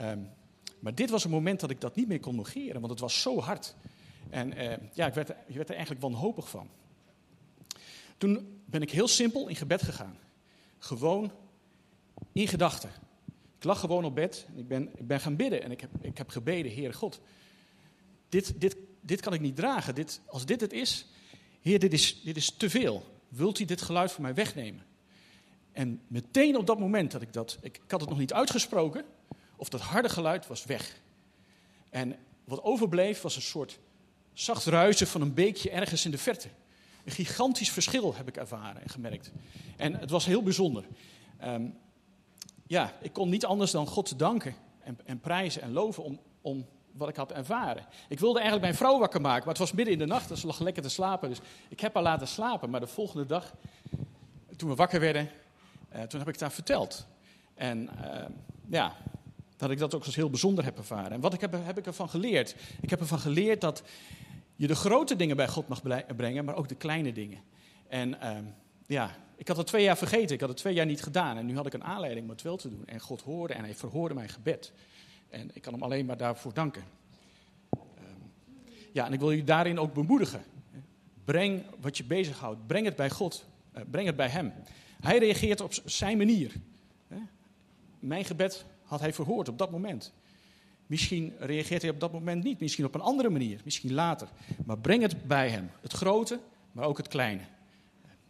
[0.02, 0.30] Um,
[0.84, 3.22] maar dit was een moment dat ik dat niet meer kon negeren, want het was
[3.22, 3.76] zo hard.
[4.30, 6.70] En uh, ja, ik werd, werd er eigenlijk wanhopig van.
[8.18, 10.18] Toen ben ik heel simpel in gebed gegaan.
[10.78, 11.32] Gewoon
[12.32, 12.90] in gedachten.
[13.58, 15.64] Ik lag gewoon op bed en ik ben, ik ben gaan bidden.
[15.64, 17.22] En ik heb, ik heb gebeden, Heere God,
[18.30, 19.96] dit, dit, dit kan ik niet dragen.
[19.96, 21.08] Dit, als dit het is,
[21.62, 23.04] Heer, dit is, dit is te veel.
[23.28, 24.86] Wilt u dit geluid van mij wegnemen?
[25.72, 29.06] En meteen op dat moment dat ik dat, ik had het nog niet uitgesproken,
[29.64, 31.00] of dat harde geluid was weg.
[31.90, 33.80] En wat overbleef was een soort
[34.34, 36.48] zacht ruisen van een beekje ergens in de verte.
[37.06, 39.32] Een gigantisch verschil heb ik ervaren en gemerkt.
[39.78, 40.84] En het was heel bijzonder.
[41.44, 41.78] Um,
[42.68, 46.66] ja, ik kon niet anders dan God danken en, en prijzen en loven om, om
[46.92, 47.86] wat ik had ervaren.
[48.08, 50.38] Ik wilde eigenlijk mijn vrouw wakker maken, maar het was midden in de nacht en
[50.38, 51.30] ze lag lekker te slapen.
[51.30, 52.70] Dus ik heb haar laten slapen.
[52.70, 53.54] Maar de volgende dag,
[54.56, 55.30] toen we wakker werden,
[55.94, 57.06] uh, toen heb ik het haar verteld.
[57.56, 58.26] En uh,
[58.70, 58.96] ja,
[59.64, 61.12] dat ik dat ook als heel bijzonder heb ervaren.
[61.12, 62.56] En wat ik heb, heb ik ervan geleerd?
[62.82, 63.84] Ik heb ervan geleerd dat
[64.56, 65.82] je de grote dingen bij God mag
[66.16, 67.40] brengen, maar ook de kleine dingen.
[67.88, 68.38] En uh,
[68.88, 71.38] ja, ik had het twee jaar vergeten, ik had het twee jaar niet gedaan.
[71.38, 72.84] En nu had ik een aanleiding om het wel te doen.
[72.86, 74.74] En God hoorde en hij verhoorde mijn gebed.
[75.30, 76.84] En ik kan hem alleen maar daarvoor danken.
[77.70, 77.82] Ehm,
[78.92, 80.44] ja, en ik wil u daarin ook bemoedigen.
[81.26, 83.46] Breng wat je bezighoudt, breng het bij God,
[83.76, 84.54] uh, breng het bij Hem.
[85.00, 86.54] Hij reageert op zijn manier.
[88.00, 90.14] Mijn gebed had hij verhoord op dat moment.
[90.88, 94.28] Misschien reageert hij op dat moment niet, misschien op een andere manier, misschien later.
[94.66, 96.40] Maar breng het bij Hem, het grote,
[96.72, 97.42] maar ook het kleine.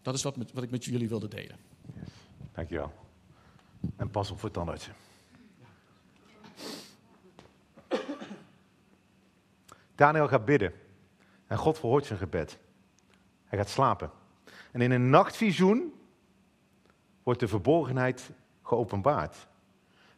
[0.02, 1.58] Dat is wat, wat ik met jullie wilde delen.
[2.52, 2.94] Dankjewel.
[3.96, 4.94] En pas op voor tandartsen.
[9.96, 10.74] Daniel gaat bidden.
[11.48, 12.58] En God verhoort zijn gebed.
[13.46, 14.12] Hij gaat slapen.
[14.72, 15.94] En in een nachtvisioen
[17.24, 18.30] wordt de verborgenheid
[18.64, 19.48] geopenbaard.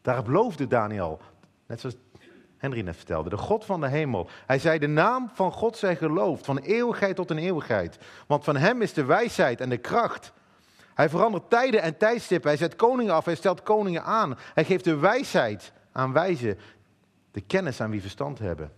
[0.05, 1.19] Daarop beloofde Daniel,
[1.67, 1.95] net zoals
[2.57, 4.29] Henry net vertelde, de God van de hemel.
[4.45, 7.97] Hij zei, de naam van God zij geloofd, van eeuwigheid tot een eeuwigheid.
[8.27, 10.33] Want van hem is de wijsheid en de kracht.
[10.93, 12.49] Hij verandert tijden en tijdstippen.
[12.49, 14.37] Hij zet koningen af, hij stelt koningen aan.
[14.53, 16.57] Hij geeft de wijsheid aan wijzen,
[17.31, 18.71] de kennis aan wie verstand hebben.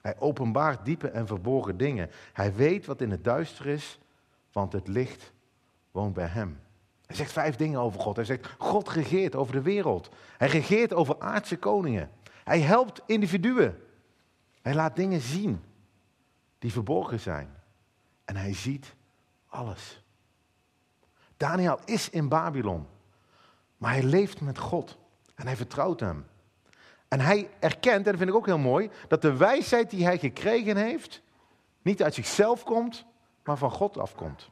[0.00, 2.10] Hij openbaart diepe en verborgen dingen.
[2.32, 3.98] Hij weet wat in het duister is,
[4.52, 5.32] want het licht
[5.90, 6.60] woont bij hem.
[7.06, 8.16] Hij zegt vijf dingen over God.
[8.16, 10.08] Hij zegt, God regeert over de wereld.
[10.36, 12.10] Hij regeert over aardse koningen.
[12.44, 13.82] Hij helpt individuen.
[14.62, 15.64] Hij laat dingen zien
[16.58, 17.54] die verborgen zijn.
[18.24, 18.94] En hij ziet
[19.46, 20.04] alles.
[21.36, 22.86] Daniel is in Babylon,
[23.76, 24.98] maar hij leeft met God
[25.34, 26.26] en hij vertrouwt hem.
[27.08, 30.18] En hij erkent, en dat vind ik ook heel mooi, dat de wijsheid die hij
[30.18, 31.22] gekregen heeft,
[31.82, 33.04] niet uit zichzelf komt,
[33.44, 34.50] maar van God afkomt.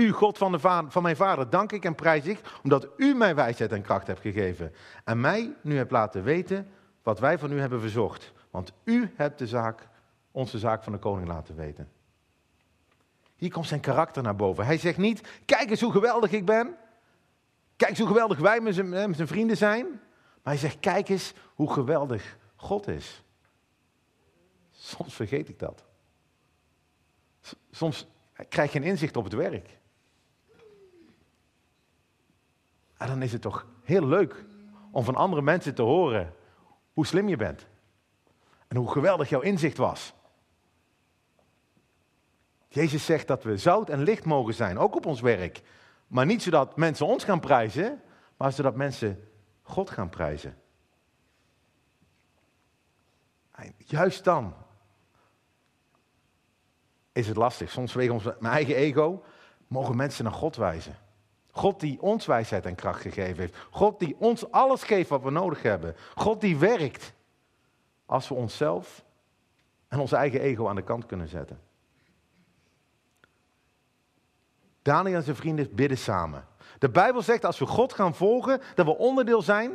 [0.00, 0.58] U, God van, de
[0.88, 4.20] van mijn vader, dank ik en prijs ik, omdat u mij wijsheid en kracht hebt
[4.20, 4.74] gegeven.
[5.04, 6.70] En mij nu hebt laten weten
[7.02, 8.32] wat wij van u hebben verzocht.
[8.50, 9.88] Want u hebt de zaak,
[10.30, 11.88] onze zaak van de koning laten weten.
[13.36, 14.64] Hier komt zijn karakter naar boven.
[14.64, 16.76] Hij zegt niet, kijk eens hoe geweldig ik ben.
[17.76, 19.86] Kijk eens hoe geweldig wij met zijn vrienden zijn.
[20.42, 23.22] Maar hij zegt, kijk eens hoe geweldig God is.
[24.70, 25.84] Soms vergeet ik dat.
[27.70, 28.06] Soms
[28.48, 29.78] krijg je een inzicht op het werk.
[33.00, 34.44] En dan is het toch heel leuk
[34.90, 36.34] om van andere mensen te horen
[36.92, 37.66] hoe slim je bent.
[38.68, 40.14] En hoe geweldig jouw inzicht was.
[42.68, 45.62] Jezus zegt dat we zout en licht mogen zijn, ook op ons werk.
[46.06, 48.02] Maar niet zodat mensen ons gaan prijzen,
[48.36, 49.28] maar zodat mensen
[49.62, 50.56] God gaan prijzen.
[53.50, 54.54] En juist dan
[57.12, 57.70] is het lastig.
[57.70, 59.24] Soms wegen ons mijn eigen ego,
[59.66, 60.98] mogen mensen naar God wijzen.
[61.50, 63.56] God die ons wijsheid en kracht gegeven heeft.
[63.70, 65.96] God die ons alles geeft wat we nodig hebben.
[66.14, 67.12] God die werkt
[68.06, 69.04] als we onszelf
[69.88, 71.60] en ons eigen ego aan de kant kunnen zetten.
[74.82, 76.46] Daniel en zijn vrienden bidden samen.
[76.78, 79.72] De Bijbel zegt als we God gaan volgen, dat we onderdeel zijn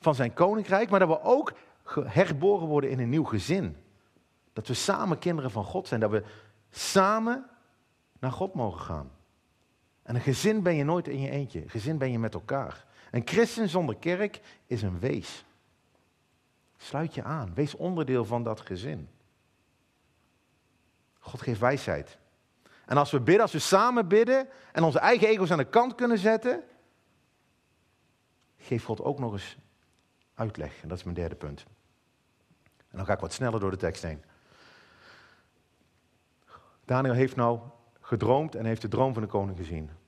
[0.00, 1.52] van zijn koninkrijk, maar dat we ook
[2.04, 3.76] herboren worden in een nieuw gezin.
[4.52, 6.24] Dat we samen kinderen van God zijn, dat we
[6.70, 7.50] samen
[8.18, 9.10] naar God mogen gaan.
[10.10, 12.84] En een gezin ben je nooit in je eentje, een gezin ben je met elkaar.
[13.10, 15.44] Een christen zonder kerk is een wees.
[16.76, 19.08] Sluit je aan, wees onderdeel van dat gezin.
[21.18, 22.18] God geeft wijsheid.
[22.86, 25.94] En als we bidden, als we samen bidden en onze eigen ego's aan de kant
[25.94, 26.62] kunnen zetten,
[28.58, 29.56] geeft God ook nog eens
[30.34, 30.82] uitleg.
[30.82, 31.64] En dat is mijn derde punt.
[32.88, 34.24] En dan ga ik wat sneller door de tekst heen.
[36.84, 37.60] Daniel heeft nou
[38.00, 39.98] gedroomd en heeft de droom van de koning gezien.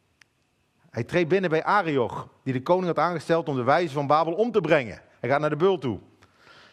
[0.92, 4.33] Hij treedt binnen bij Arioch, die de koning had aangesteld om de wijze van Babel
[4.33, 5.00] om te brengen.
[5.20, 5.98] Hij gaat naar de beul toe.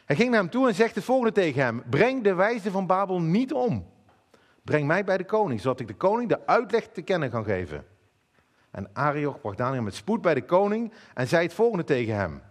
[0.05, 2.87] Hij ging naar hem toe en zegt het volgende tegen hem: Breng de wijze van
[2.87, 3.87] Babel niet om.
[4.63, 7.85] Breng mij bij de koning, zodat ik de koning de uitleg te kennen kan geven.
[8.71, 12.41] En Arioch bracht Daniel met spoed bij de koning en zei het volgende tegen hem.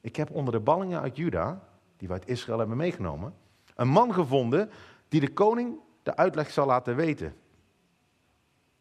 [0.00, 1.60] Ik heb onder de ballingen uit Juda,
[1.96, 3.34] die we uit Israël hebben meegenomen,
[3.74, 4.70] een man gevonden
[5.08, 7.34] die de koning de uitleg zal laten weten.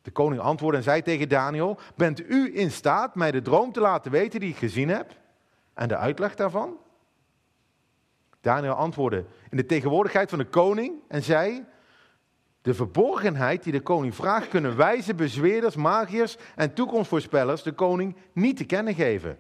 [0.06, 3.80] De koning antwoordde en zei tegen Daniel: Bent u in staat mij de droom te
[3.80, 5.18] laten weten die ik gezien heb
[5.74, 6.78] en de uitleg daarvan?
[8.42, 11.66] Daniel antwoordde in de tegenwoordigheid van de koning en zei:
[12.62, 18.58] De verborgenheid die de koning vraagt, kunnen wijze bezweerders, magiërs en toekomstvoorspellers de koning niet
[18.58, 19.40] te kennen geven.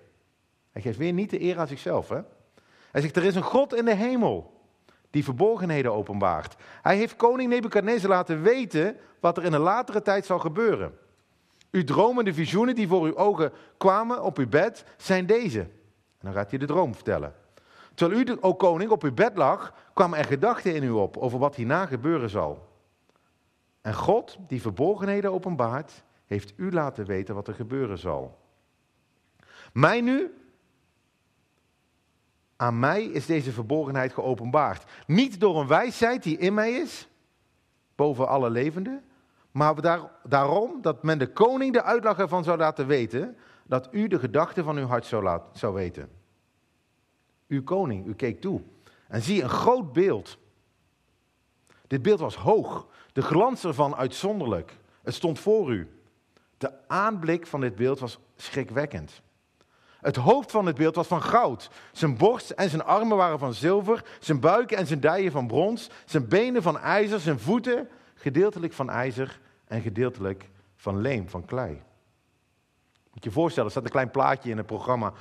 [0.71, 2.09] Hij geeft weer niet de eer aan zichzelf.
[2.09, 2.21] Hè?
[2.91, 4.54] Hij zegt: Er is een God in de hemel
[5.15, 6.55] die verborgenheden openbaart.
[6.81, 10.97] Hij heeft koning Nebukadnezar laten weten wat er in een latere tijd zal gebeuren.
[11.71, 15.59] Uw dromen, de visioenen die voor uw ogen kwamen op uw bed, zijn deze.
[15.59, 15.69] En
[16.19, 17.33] dan gaat hij de droom vertellen.
[17.93, 21.39] Terwijl u, o koning, op uw bed lag, kwamen er gedachten in u op over
[21.39, 22.67] wat hierna gebeuren zal.
[23.81, 28.39] En God, die verborgenheden openbaart, heeft u laten weten wat er gebeuren zal.
[29.73, 30.33] Mij nu,
[32.55, 34.83] aan mij is deze verborgenheid geopenbaard.
[35.07, 37.07] Niet door een wijsheid die in mij is,
[37.95, 39.03] boven alle levenden,
[39.51, 44.07] maar daar, daarom dat men de koning de uitleg ervan zou laten weten, dat u
[44.07, 46.09] de gedachten van uw hart zou, laten, zou weten.
[47.47, 48.61] Uw koning, u keek toe.
[49.07, 50.37] En zie een groot beeld.
[51.87, 54.77] Dit beeld was hoog, de glans ervan uitzonderlijk.
[55.03, 55.89] Het stond voor u.
[56.57, 59.21] De aanblik van dit beeld was schrikwekkend.
[60.05, 61.69] Het hoofd van het beeld was van goud.
[61.91, 64.03] Zijn borst en zijn armen waren van zilver.
[64.19, 65.89] Zijn buik en zijn dijen van brons.
[66.05, 67.19] Zijn benen van ijzer.
[67.19, 71.71] Zijn voeten gedeeltelijk van ijzer en gedeeltelijk van leem, van klei.
[71.71, 75.13] Moet je je voorstellen, er staat een klein plaatje in het programma.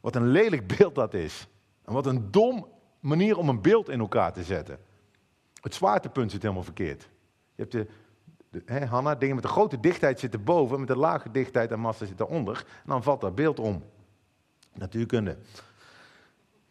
[0.00, 1.46] Wat een lelijk beeld dat is.
[1.84, 2.66] En wat een dom
[3.00, 4.78] manier om een beeld in elkaar te zetten.
[5.60, 7.08] Het zwaartepunt zit helemaal verkeerd.
[7.54, 7.86] Je hebt de,
[8.64, 12.06] hè, Hanna, dingen met de grote dichtheid zitten boven, met de lage dichtheid en massa
[12.06, 12.56] zitten onder.
[12.56, 13.82] En dan valt dat beeld om.
[14.72, 15.38] Natuurkunde.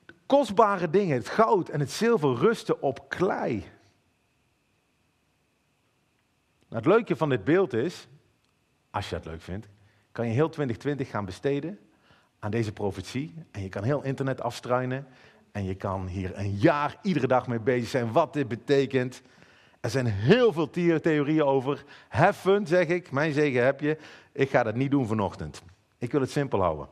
[0.05, 3.65] De kostbare dingen, het goud en het zilver rusten op klei.
[6.67, 8.07] Nou, het leuke van dit beeld is,
[8.89, 9.67] als je het leuk vindt,
[10.11, 11.79] kan je heel 2020 gaan besteden
[12.39, 13.33] aan deze profetie.
[13.51, 15.07] En je kan heel internet afstruinen.
[15.51, 19.21] En je kan hier een jaar iedere dag mee bezig zijn wat dit betekent.
[19.79, 21.83] Er zijn heel veel theorieën over.
[22.09, 23.11] Heffen, zeg ik.
[23.11, 23.97] Mijn zegen heb je.
[24.31, 25.61] Ik ga dat niet doen vanochtend.
[25.97, 26.87] Ik wil het simpel houden.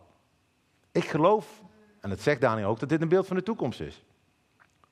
[0.92, 1.64] Ik geloof,
[2.00, 4.04] en dat zegt Daniel ook, dat dit een beeld van de toekomst is.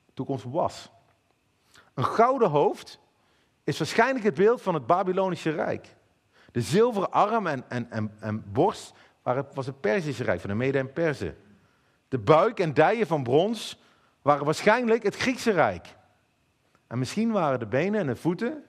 [0.06, 0.92] De toekomst was.
[1.94, 3.00] Een gouden hoofd
[3.64, 5.96] is waarschijnlijk het beeld van het Babylonische Rijk.
[6.52, 8.94] De zilveren arm en, en, en, borst
[9.54, 11.38] was het Perzische Rijk, van de Mede en Perzen.
[12.08, 13.80] De buik en dijen van brons
[14.22, 15.96] waren waarschijnlijk het Griekse Rijk.
[16.88, 18.64] En misschien waren de benen en de voeten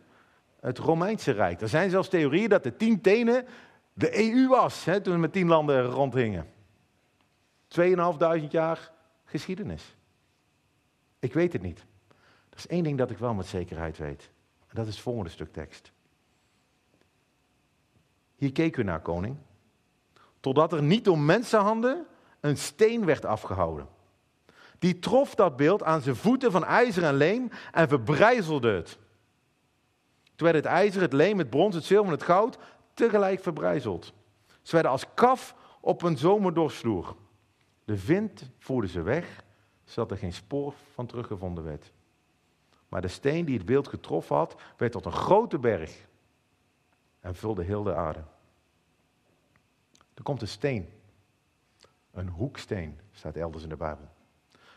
[0.60, 1.60] het Romeinse Rijk.
[1.60, 3.46] Er zijn zelfs theorieën dat de tien tenen
[3.92, 6.46] de EU was, hè, toen we met tien landen rondhingen.
[7.68, 8.92] 2.500 jaar
[9.24, 9.96] geschiedenis.
[11.18, 11.86] Ik weet het niet.
[12.50, 14.30] Er is één ding dat ik wel met zekerheid weet.
[14.60, 15.92] En dat is het volgende stuk tekst.
[18.36, 19.36] Hier keek u naar, koning.
[20.40, 22.06] Totdat er niet door mensenhanden
[22.40, 23.88] een steen werd afgehouden.
[24.78, 28.98] Die trof dat beeld aan zijn voeten van ijzer en leem en verbrijzelde het.
[30.34, 32.58] Toen werd het ijzer, het leem, het brons, het zilver en het goud
[32.94, 34.12] tegelijk verbrijzeld.
[34.62, 37.16] Ze werden als kaf op een zomer doorsloer.
[37.88, 39.44] De wind voerde ze weg,
[39.84, 41.92] zodat er geen spoor van teruggevonden werd.
[42.88, 46.06] Maar de steen die het beeld getroffen had, werd tot een grote berg
[47.20, 48.24] en vulde heel de aarde.
[50.14, 50.88] Er komt een steen.
[52.10, 54.08] Een hoeksteen, staat elders in de Bijbel.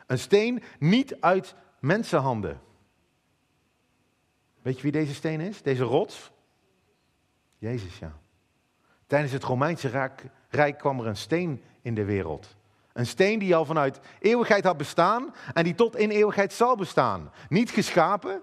[0.08, 2.62] Een steen niet uit mensenhanden.
[4.62, 5.62] Weet je wie deze steen is?
[5.62, 6.32] Deze rots?
[7.58, 8.20] Jezus, ja.
[9.08, 10.10] Tijdens het Romeinse
[10.50, 12.60] Rijk kwam er een steen in de wereld.
[12.94, 17.32] Een steen die al vanuit eeuwigheid had bestaan en die tot in eeuwigheid zal bestaan.
[17.50, 18.42] Niet geschapen,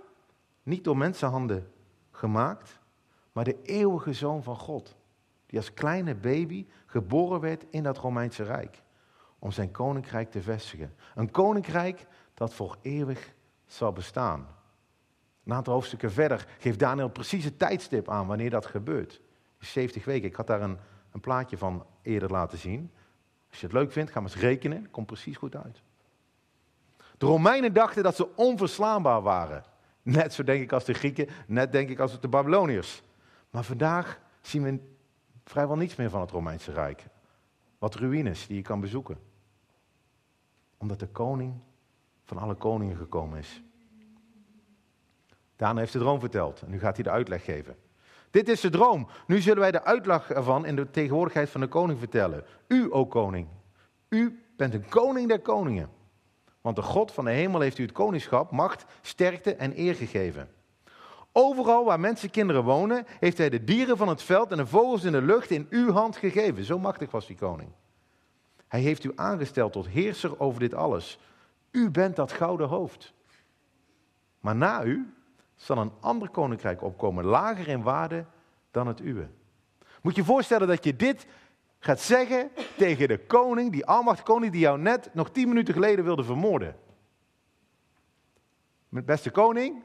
[0.63, 1.73] niet door mensenhanden
[2.11, 2.79] gemaakt,
[3.33, 4.97] maar de eeuwige zoon van God.
[5.47, 8.83] Die als kleine baby geboren werd in dat Romeinse Rijk.
[9.39, 10.95] Om zijn koninkrijk te vestigen.
[11.15, 13.35] Een koninkrijk dat voor eeuwig
[13.67, 14.47] zal bestaan.
[15.45, 19.21] Een aantal hoofdstukken verder geeft Daniel precies het tijdstip aan wanneer dat gebeurt.
[19.59, 20.29] 70 weken.
[20.29, 20.79] Ik had daar een,
[21.13, 22.91] een plaatje van eerder laten zien.
[23.51, 24.91] Als je het leuk vindt, ga maar eens rekenen.
[24.91, 25.83] Komt precies goed uit.
[27.19, 29.65] De Romeinen dachten dat ze onverslaanbaar waren.
[30.03, 33.03] Net zo denk ik als de Grieken, net denk ik als de Babyloniërs.
[33.51, 34.79] Maar vandaag zien we
[35.45, 37.07] vrijwel niets meer van het Romeinse Rijk.
[37.79, 39.19] Wat ruïnes die je kan bezoeken.
[40.77, 41.61] Omdat de koning
[42.25, 43.63] van alle koningen gekomen is.
[45.57, 47.77] Daarna heeft de droom verteld en nu gaat hij de uitleg geven.
[48.31, 49.09] Dit is de droom.
[49.27, 52.45] Nu zullen wij de uitleg ervan in de tegenwoordigheid van de koning vertellen.
[52.69, 53.49] U, o koning,
[54.09, 55.91] u bent een koning der koningen.
[56.61, 60.51] Want de God van de hemel heeft u het koningschap, macht, sterkte en eer gegeven.
[61.33, 65.12] Overal waar mensenkinderen wonen, heeft hij de dieren van het veld en de vogels in
[65.12, 66.64] de lucht in uw hand gegeven.
[66.64, 67.71] Zo machtig was die koning.
[68.69, 71.19] Hij heeft u aangesteld tot heerser over dit alles.
[71.71, 73.12] U bent dat gouden hoofd.
[74.41, 75.12] Maar na u
[75.59, 78.25] zal een ander koninkrijk opkomen, lager in waarde
[78.71, 79.29] dan het uwe.
[80.03, 81.27] Moet je voorstellen dat je dit
[81.79, 86.05] gaat zeggen tegen de koning, die almachtige koning die jou net nog tien minuten geleden
[86.05, 86.77] wilde vermoorden.
[88.88, 89.83] Met beste koning,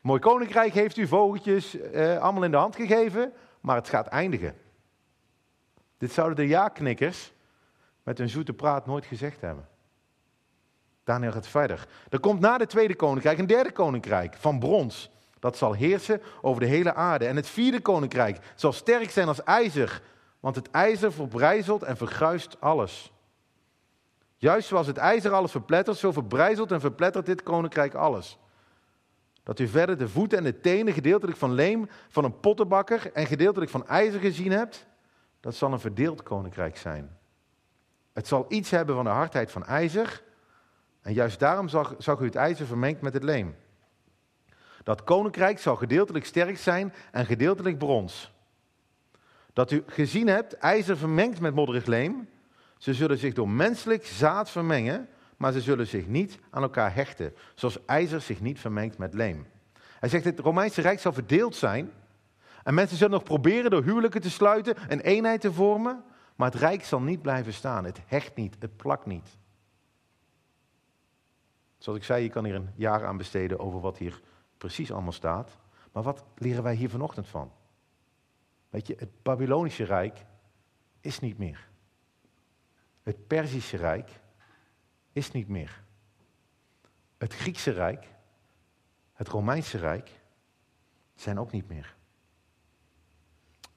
[0.00, 4.56] mooi koninkrijk heeft u vogeltjes eh, allemaal in de hand gegeven, maar het gaat eindigen.
[5.98, 7.32] Dit zouden de ja-knikkers
[8.02, 9.68] met hun zoete praat nooit gezegd hebben.
[11.08, 11.86] Daniel gaat verder.
[12.08, 15.10] Er komt na de tweede koninkrijk een derde koninkrijk van brons.
[15.38, 17.26] Dat zal heersen over de hele aarde.
[17.26, 20.02] En het vierde koninkrijk zal sterk zijn als ijzer,
[20.40, 23.12] want het ijzer verbrijzelt en verguist alles.
[24.36, 28.38] Juist zoals het ijzer alles verplettert, zo verbrijzelt en verplettert dit koninkrijk alles.
[29.42, 33.26] Dat u verder de voeten en de tenen gedeeltelijk van leem van een pottenbakker en
[33.26, 34.86] gedeeltelijk van ijzer gezien hebt,
[35.40, 37.16] dat zal een verdeeld koninkrijk zijn.
[38.12, 40.26] Het zal iets hebben van de hardheid van ijzer,
[41.08, 41.68] en juist daarom
[41.98, 43.56] zag, u het ijzer vermengd met het leem.
[44.82, 48.32] Dat koninkrijk zal gedeeltelijk sterk zijn en gedeeltelijk brons.
[49.52, 52.28] Dat u gezien hebt, ijzer vermengd met modderig leem.
[52.78, 57.34] Ze zullen zich door menselijk zaad vermengen, maar ze zullen zich niet aan elkaar hechten,
[57.54, 59.46] zoals ijzer zich niet vermengt met leem.
[60.00, 61.92] Hij zegt, het Romeinse Rijk zal verdeeld zijn.
[62.62, 66.04] En mensen zullen nog proberen door huwelijken te sluiten, een eenheid te vormen.
[66.36, 67.84] Maar het Rijk zal niet blijven staan.
[67.84, 69.37] Het hecht niet, het plakt niet.
[71.78, 74.20] Zoals ik zei, je kan hier een jaar aan besteden over wat hier
[74.56, 75.58] precies allemaal staat.
[75.92, 77.52] Maar wat leren wij hier vanochtend van?
[78.70, 80.24] Weet je, het Babylonische Rijk
[81.00, 81.68] is niet meer.
[83.02, 84.20] Het Perzische Rijk
[85.12, 85.82] is niet meer.
[87.18, 88.14] Het Griekse Rijk,
[89.12, 90.20] het Romeinse Rijk
[91.14, 91.96] zijn ook niet meer.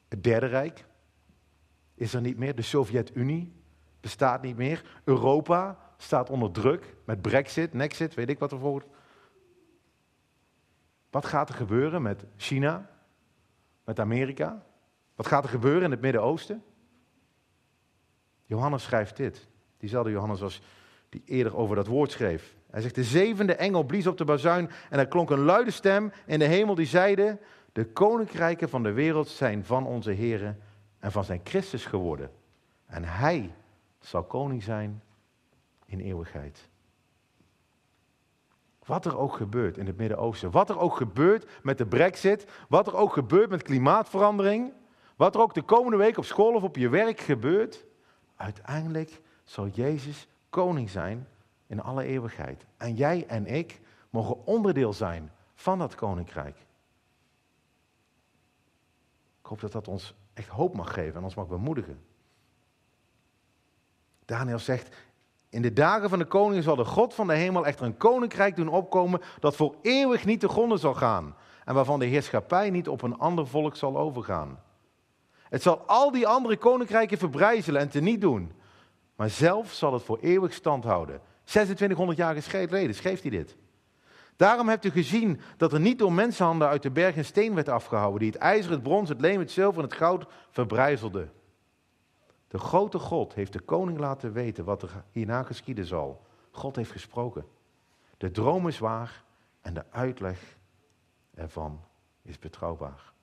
[0.07, 0.85] Het Derde Rijk
[1.93, 2.55] is er niet meer.
[2.55, 3.53] De Sovjet-Unie
[3.99, 5.01] bestaat niet meer.
[5.03, 8.83] Europa staat onder druk met Brexit, Nexit, weet ik wat er voor.
[11.09, 12.89] Wat gaat er gebeuren met China,
[13.83, 14.65] met Amerika?
[15.15, 16.63] Wat gaat er gebeuren in het Midden-Oosten?
[18.45, 19.47] Johannes schrijft dit.
[19.77, 20.61] Diezelfde Johannes was
[21.09, 22.55] die eerder over dat woord schreef.
[22.69, 26.11] Hij zegt, de zevende engel blies op de bazuin en er klonk een luide stem
[26.25, 27.39] in de hemel die zeide,
[27.71, 30.55] de koninkrijken van de wereld zijn van onze Here
[30.99, 32.31] en van zijn Christus geworden.
[32.85, 33.53] En hij
[33.99, 35.01] zal koning zijn
[35.91, 36.69] in eeuwigheid.
[38.85, 42.87] Wat er ook gebeurt in het Midden-Oosten, wat er ook gebeurt met de brexit, wat
[42.87, 44.73] er ook gebeurt met klimaatverandering,
[45.15, 47.85] wat er ook de komende week op school of op je werk gebeurt,
[48.35, 51.27] uiteindelijk zal Jezus koning zijn
[51.67, 52.65] in alle eeuwigheid.
[52.77, 56.57] En jij en ik mogen onderdeel zijn van dat koninkrijk.
[59.39, 62.01] Ik hoop dat dat ons echt hoop mag geven en ons mag bemoedigen.
[64.25, 64.95] Daniel zegt,
[65.51, 68.55] in de dagen van de koning zal de God van de hemel echter een koninkrijk
[68.55, 71.35] doen opkomen dat voor eeuwig niet te gronden zal gaan
[71.65, 74.59] en waarvan de heerschappij niet op een ander volk zal overgaan.
[75.49, 78.51] Het zal al die andere koninkrijken verbrijzelen en teniet doen,
[79.15, 81.21] maar zelf zal het voor eeuwig stand houden.
[81.43, 83.57] 2600 jaar geleden schreef hij dit.
[84.35, 87.69] Daarom hebt u gezien dat er niet door mensenhanden uit de berg een steen werd
[87.69, 91.27] afgehouden, die het ijzer, het brons, het leem, het zilver en het goud verbrijzelde.
[92.51, 96.25] De grote God heeft de koning laten weten wat er hierna geschieden zal.
[96.51, 97.45] God heeft gesproken.
[98.17, 99.23] De droom is waar
[99.61, 100.57] en de uitleg
[101.33, 101.83] ervan
[102.21, 103.13] is betrouwbaar.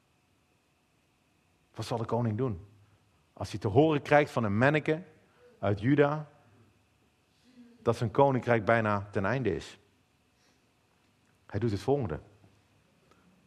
[1.74, 2.66] Wat zal de koning doen?
[3.32, 5.02] Als hij te horen krijgt van een manneke
[5.58, 6.28] uit Juda
[7.82, 9.78] dat zijn koninkrijk bijna ten einde is.
[11.46, 12.20] Hij doet het volgende.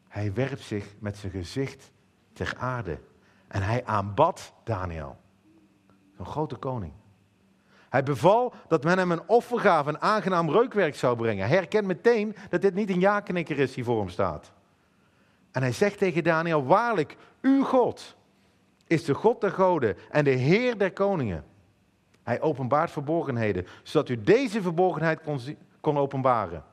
[0.08, 1.92] Hij werpt zich met zijn gezicht
[2.34, 3.00] ter aarde
[3.48, 5.21] en hij aanbad Daniel.
[6.22, 6.94] Een grote koning.
[7.90, 11.48] Hij beval dat men hem een offergave, een aangenaam reukwerk zou brengen.
[11.48, 14.52] Hij herkent meteen dat dit niet een ja-knikker is die voor hem staat.
[15.52, 18.16] En hij zegt tegen Daniel, waarlijk, uw God
[18.88, 21.44] is de God der goden en de Heer der koningen.
[22.24, 25.40] Hij openbaart verborgenheden, zodat u deze verborgenheid kon,
[25.80, 26.64] kon openbaren.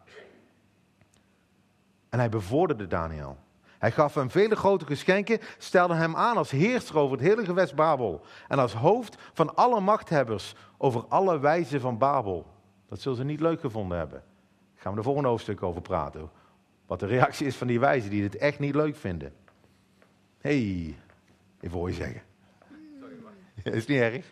[2.09, 3.39] En hij bevorderde Daniel.
[3.79, 7.75] Hij gaf hem vele grote geschenken, stelde hem aan als heerser over het hele gewest
[7.75, 12.47] Babel en als hoofd van alle machthebbers over alle wijzen van Babel.
[12.89, 14.23] Dat zullen ze niet leuk gevonden hebben.
[14.75, 16.31] Daar gaan we de volgende hoofdstuk over praten.
[16.87, 19.33] Wat de reactie is van die wijzen die het echt niet leuk vinden.
[20.39, 20.97] Hé, hey,
[21.61, 22.23] even hoor zeggen.
[23.63, 24.27] Is niet erg.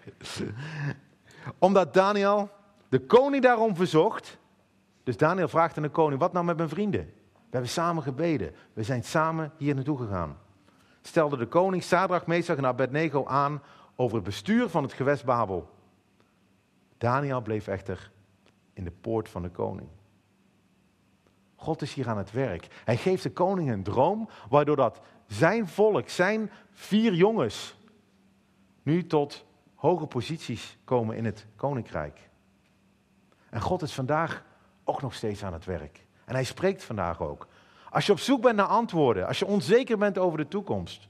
[1.58, 2.50] Omdat Daniel
[2.88, 4.38] de koning daarom verzocht.
[5.02, 7.12] Dus Daniel vraagt aan de koning: wat nou met mijn vrienden?
[7.56, 8.54] We hebben samen gebeden.
[8.72, 10.38] We zijn samen hier naartoe gegaan.
[11.02, 13.62] Stelde de koning Sadrach, Mesach en Abednego aan
[13.94, 15.70] over het bestuur van het gewest Babel.
[16.98, 18.12] Daniel bleef echter
[18.72, 19.88] in de poort van de koning.
[21.54, 22.68] God is hier aan het werk.
[22.84, 27.78] Hij geeft de koning een droom, waardoor dat zijn volk, zijn vier jongens,
[28.82, 29.44] nu tot
[29.74, 32.28] hoge posities komen in het koninkrijk.
[33.50, 34.44] En God is vandaag
[34.84, 36.05] ook nog steeds aan het werk.
[36.26, 37.46] En hij spreekt vandaag ook.
[37.90, 41.08] Als je op zoek bent naar antwoorden, als je onzeker bent over de toekomst,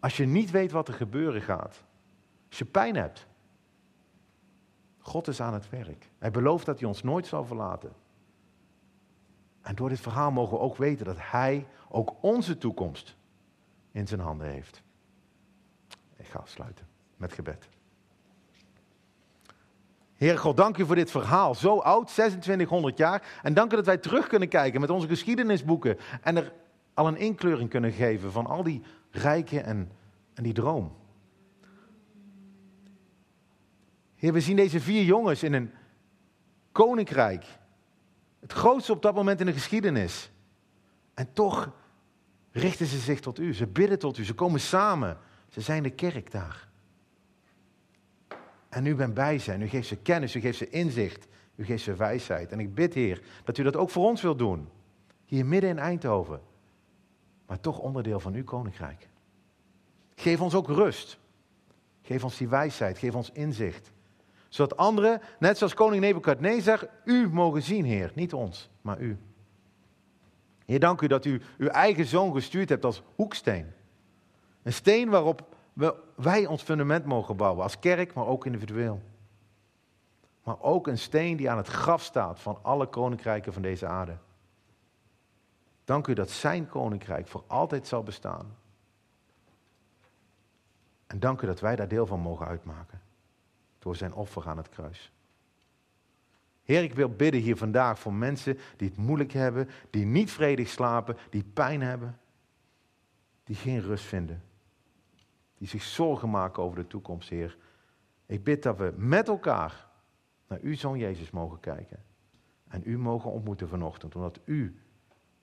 [0.00, 1.82] als je niet weet wat er gebeuren gaat,
[2.48, 3.26] als je pijn hebt,
[4.98, 6.10] God is aan het werk.
[6.18, 7.92] Hij belooft dat hij ons nooit zal verlaten.
[9.60, 13.16] En door dit verhaal mogen we ook weten dat Hij ook onze toekomst
[13.90, 14.82] in zijn handen heeft.
[16.16, 16.86] Ik ga afsluiten
[17.16, 17.68] met gebed.
[20.16, 21.54] Heer God, dank u voor dit verhaal.
[21.54, 23.22] Zo oud, 2600 jaar.
[23.42, 25.98] En dank u dat wij terug kunnen kijken met onze geschiedenisboeken.
[26.22, 26.52] En er
[26.94, 29.90] al een inkleuring kunnen geven van al die rijken en,
[30.34, 30.96] en die droom.
[34.14, 35.70] Heer, we zien deze vier jongens in een
[36.72, 37.44] koninkrijk.
[38.40, 40.30] Het grootste op dat moment in de geschiedenis.
[41.14, 41.70] En toch
[42.52, 43.54] richten ze zich tot u.
[43.54, 44.24] Ze bidden tot u.
[44.24, 45.18] Ze komen samen.
[45.48, 46.68] Ze zijn de kerk daar.
[48.68, 49.62] En u bent bij zijn.
[49.62, 50.34] U geeft ze kennis.
[50.34, 51.26] U geeft ze inzicht.
[51.54, 52.52] U geeft ze wijsheid.
[52.52, 54.68] En ik bid, Heer, dat u dat ook voor ons wilt doen.
[55.24, 56.40] Hier midden in Eindhoven.
[57.46, 59.08] Maar toch onderdeel van uw koninkrijk.
[60.14, 61.18] Geef ons ook rust.
[62.02, 62.98] Geef ons die wijsheid.
[62.98, 63.92] Geef ons inzicht
[64.56, 68.10] zodat anderen, net zoals koning Nebukadnezar, u mogen zien, Heer.
[68.14, 69.18] Niet ons, maar u.
[70.64, 73.72] Heer, dank u dat u uw eigen zoon gestuurd hebt als hoeksteen.
[74.62, 75.54] Een steen waarop
[76.14, 79.02] wij ons fundament mogen bouwen, als kerk, maar ook individueel.
[80.42, 84.16] Maar ook een steen die aan het graf staat van alle koninkrijken van deze aarde.
[85.84, 88.56] Dank u dat zijn koninkrijk voor altijd zal bestaan.
[91.06, 93.00] En dank u dat wij daar deel van mogen uitmaken
[93.78, 95.12] door zijn offer aan het kruis.
[96.64, 100.68] Heer, ik wil bidden hier vandaag voor mensen die het moeilijk hebben, die niet vredig
[100.68, 102.18] slapen, die pijn hebben,
[103.44, 104.42] die geen rust vinden,
[105.58, 107.58] die zich zorgen maken over de toekomst, Heer.
[108.26, 109.88] Ik bid dat we met elkaar
[110.48, 112.04] naar uw zoon Jezus mogen kijken
[112.68, 114.80] en u mogen ontmoeten vanochtend, omdat u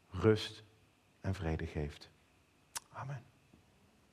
[0.09, 0.63] rust
[1.21, 2.09] en vrede geeft.
[2.89, 3.32] Amen.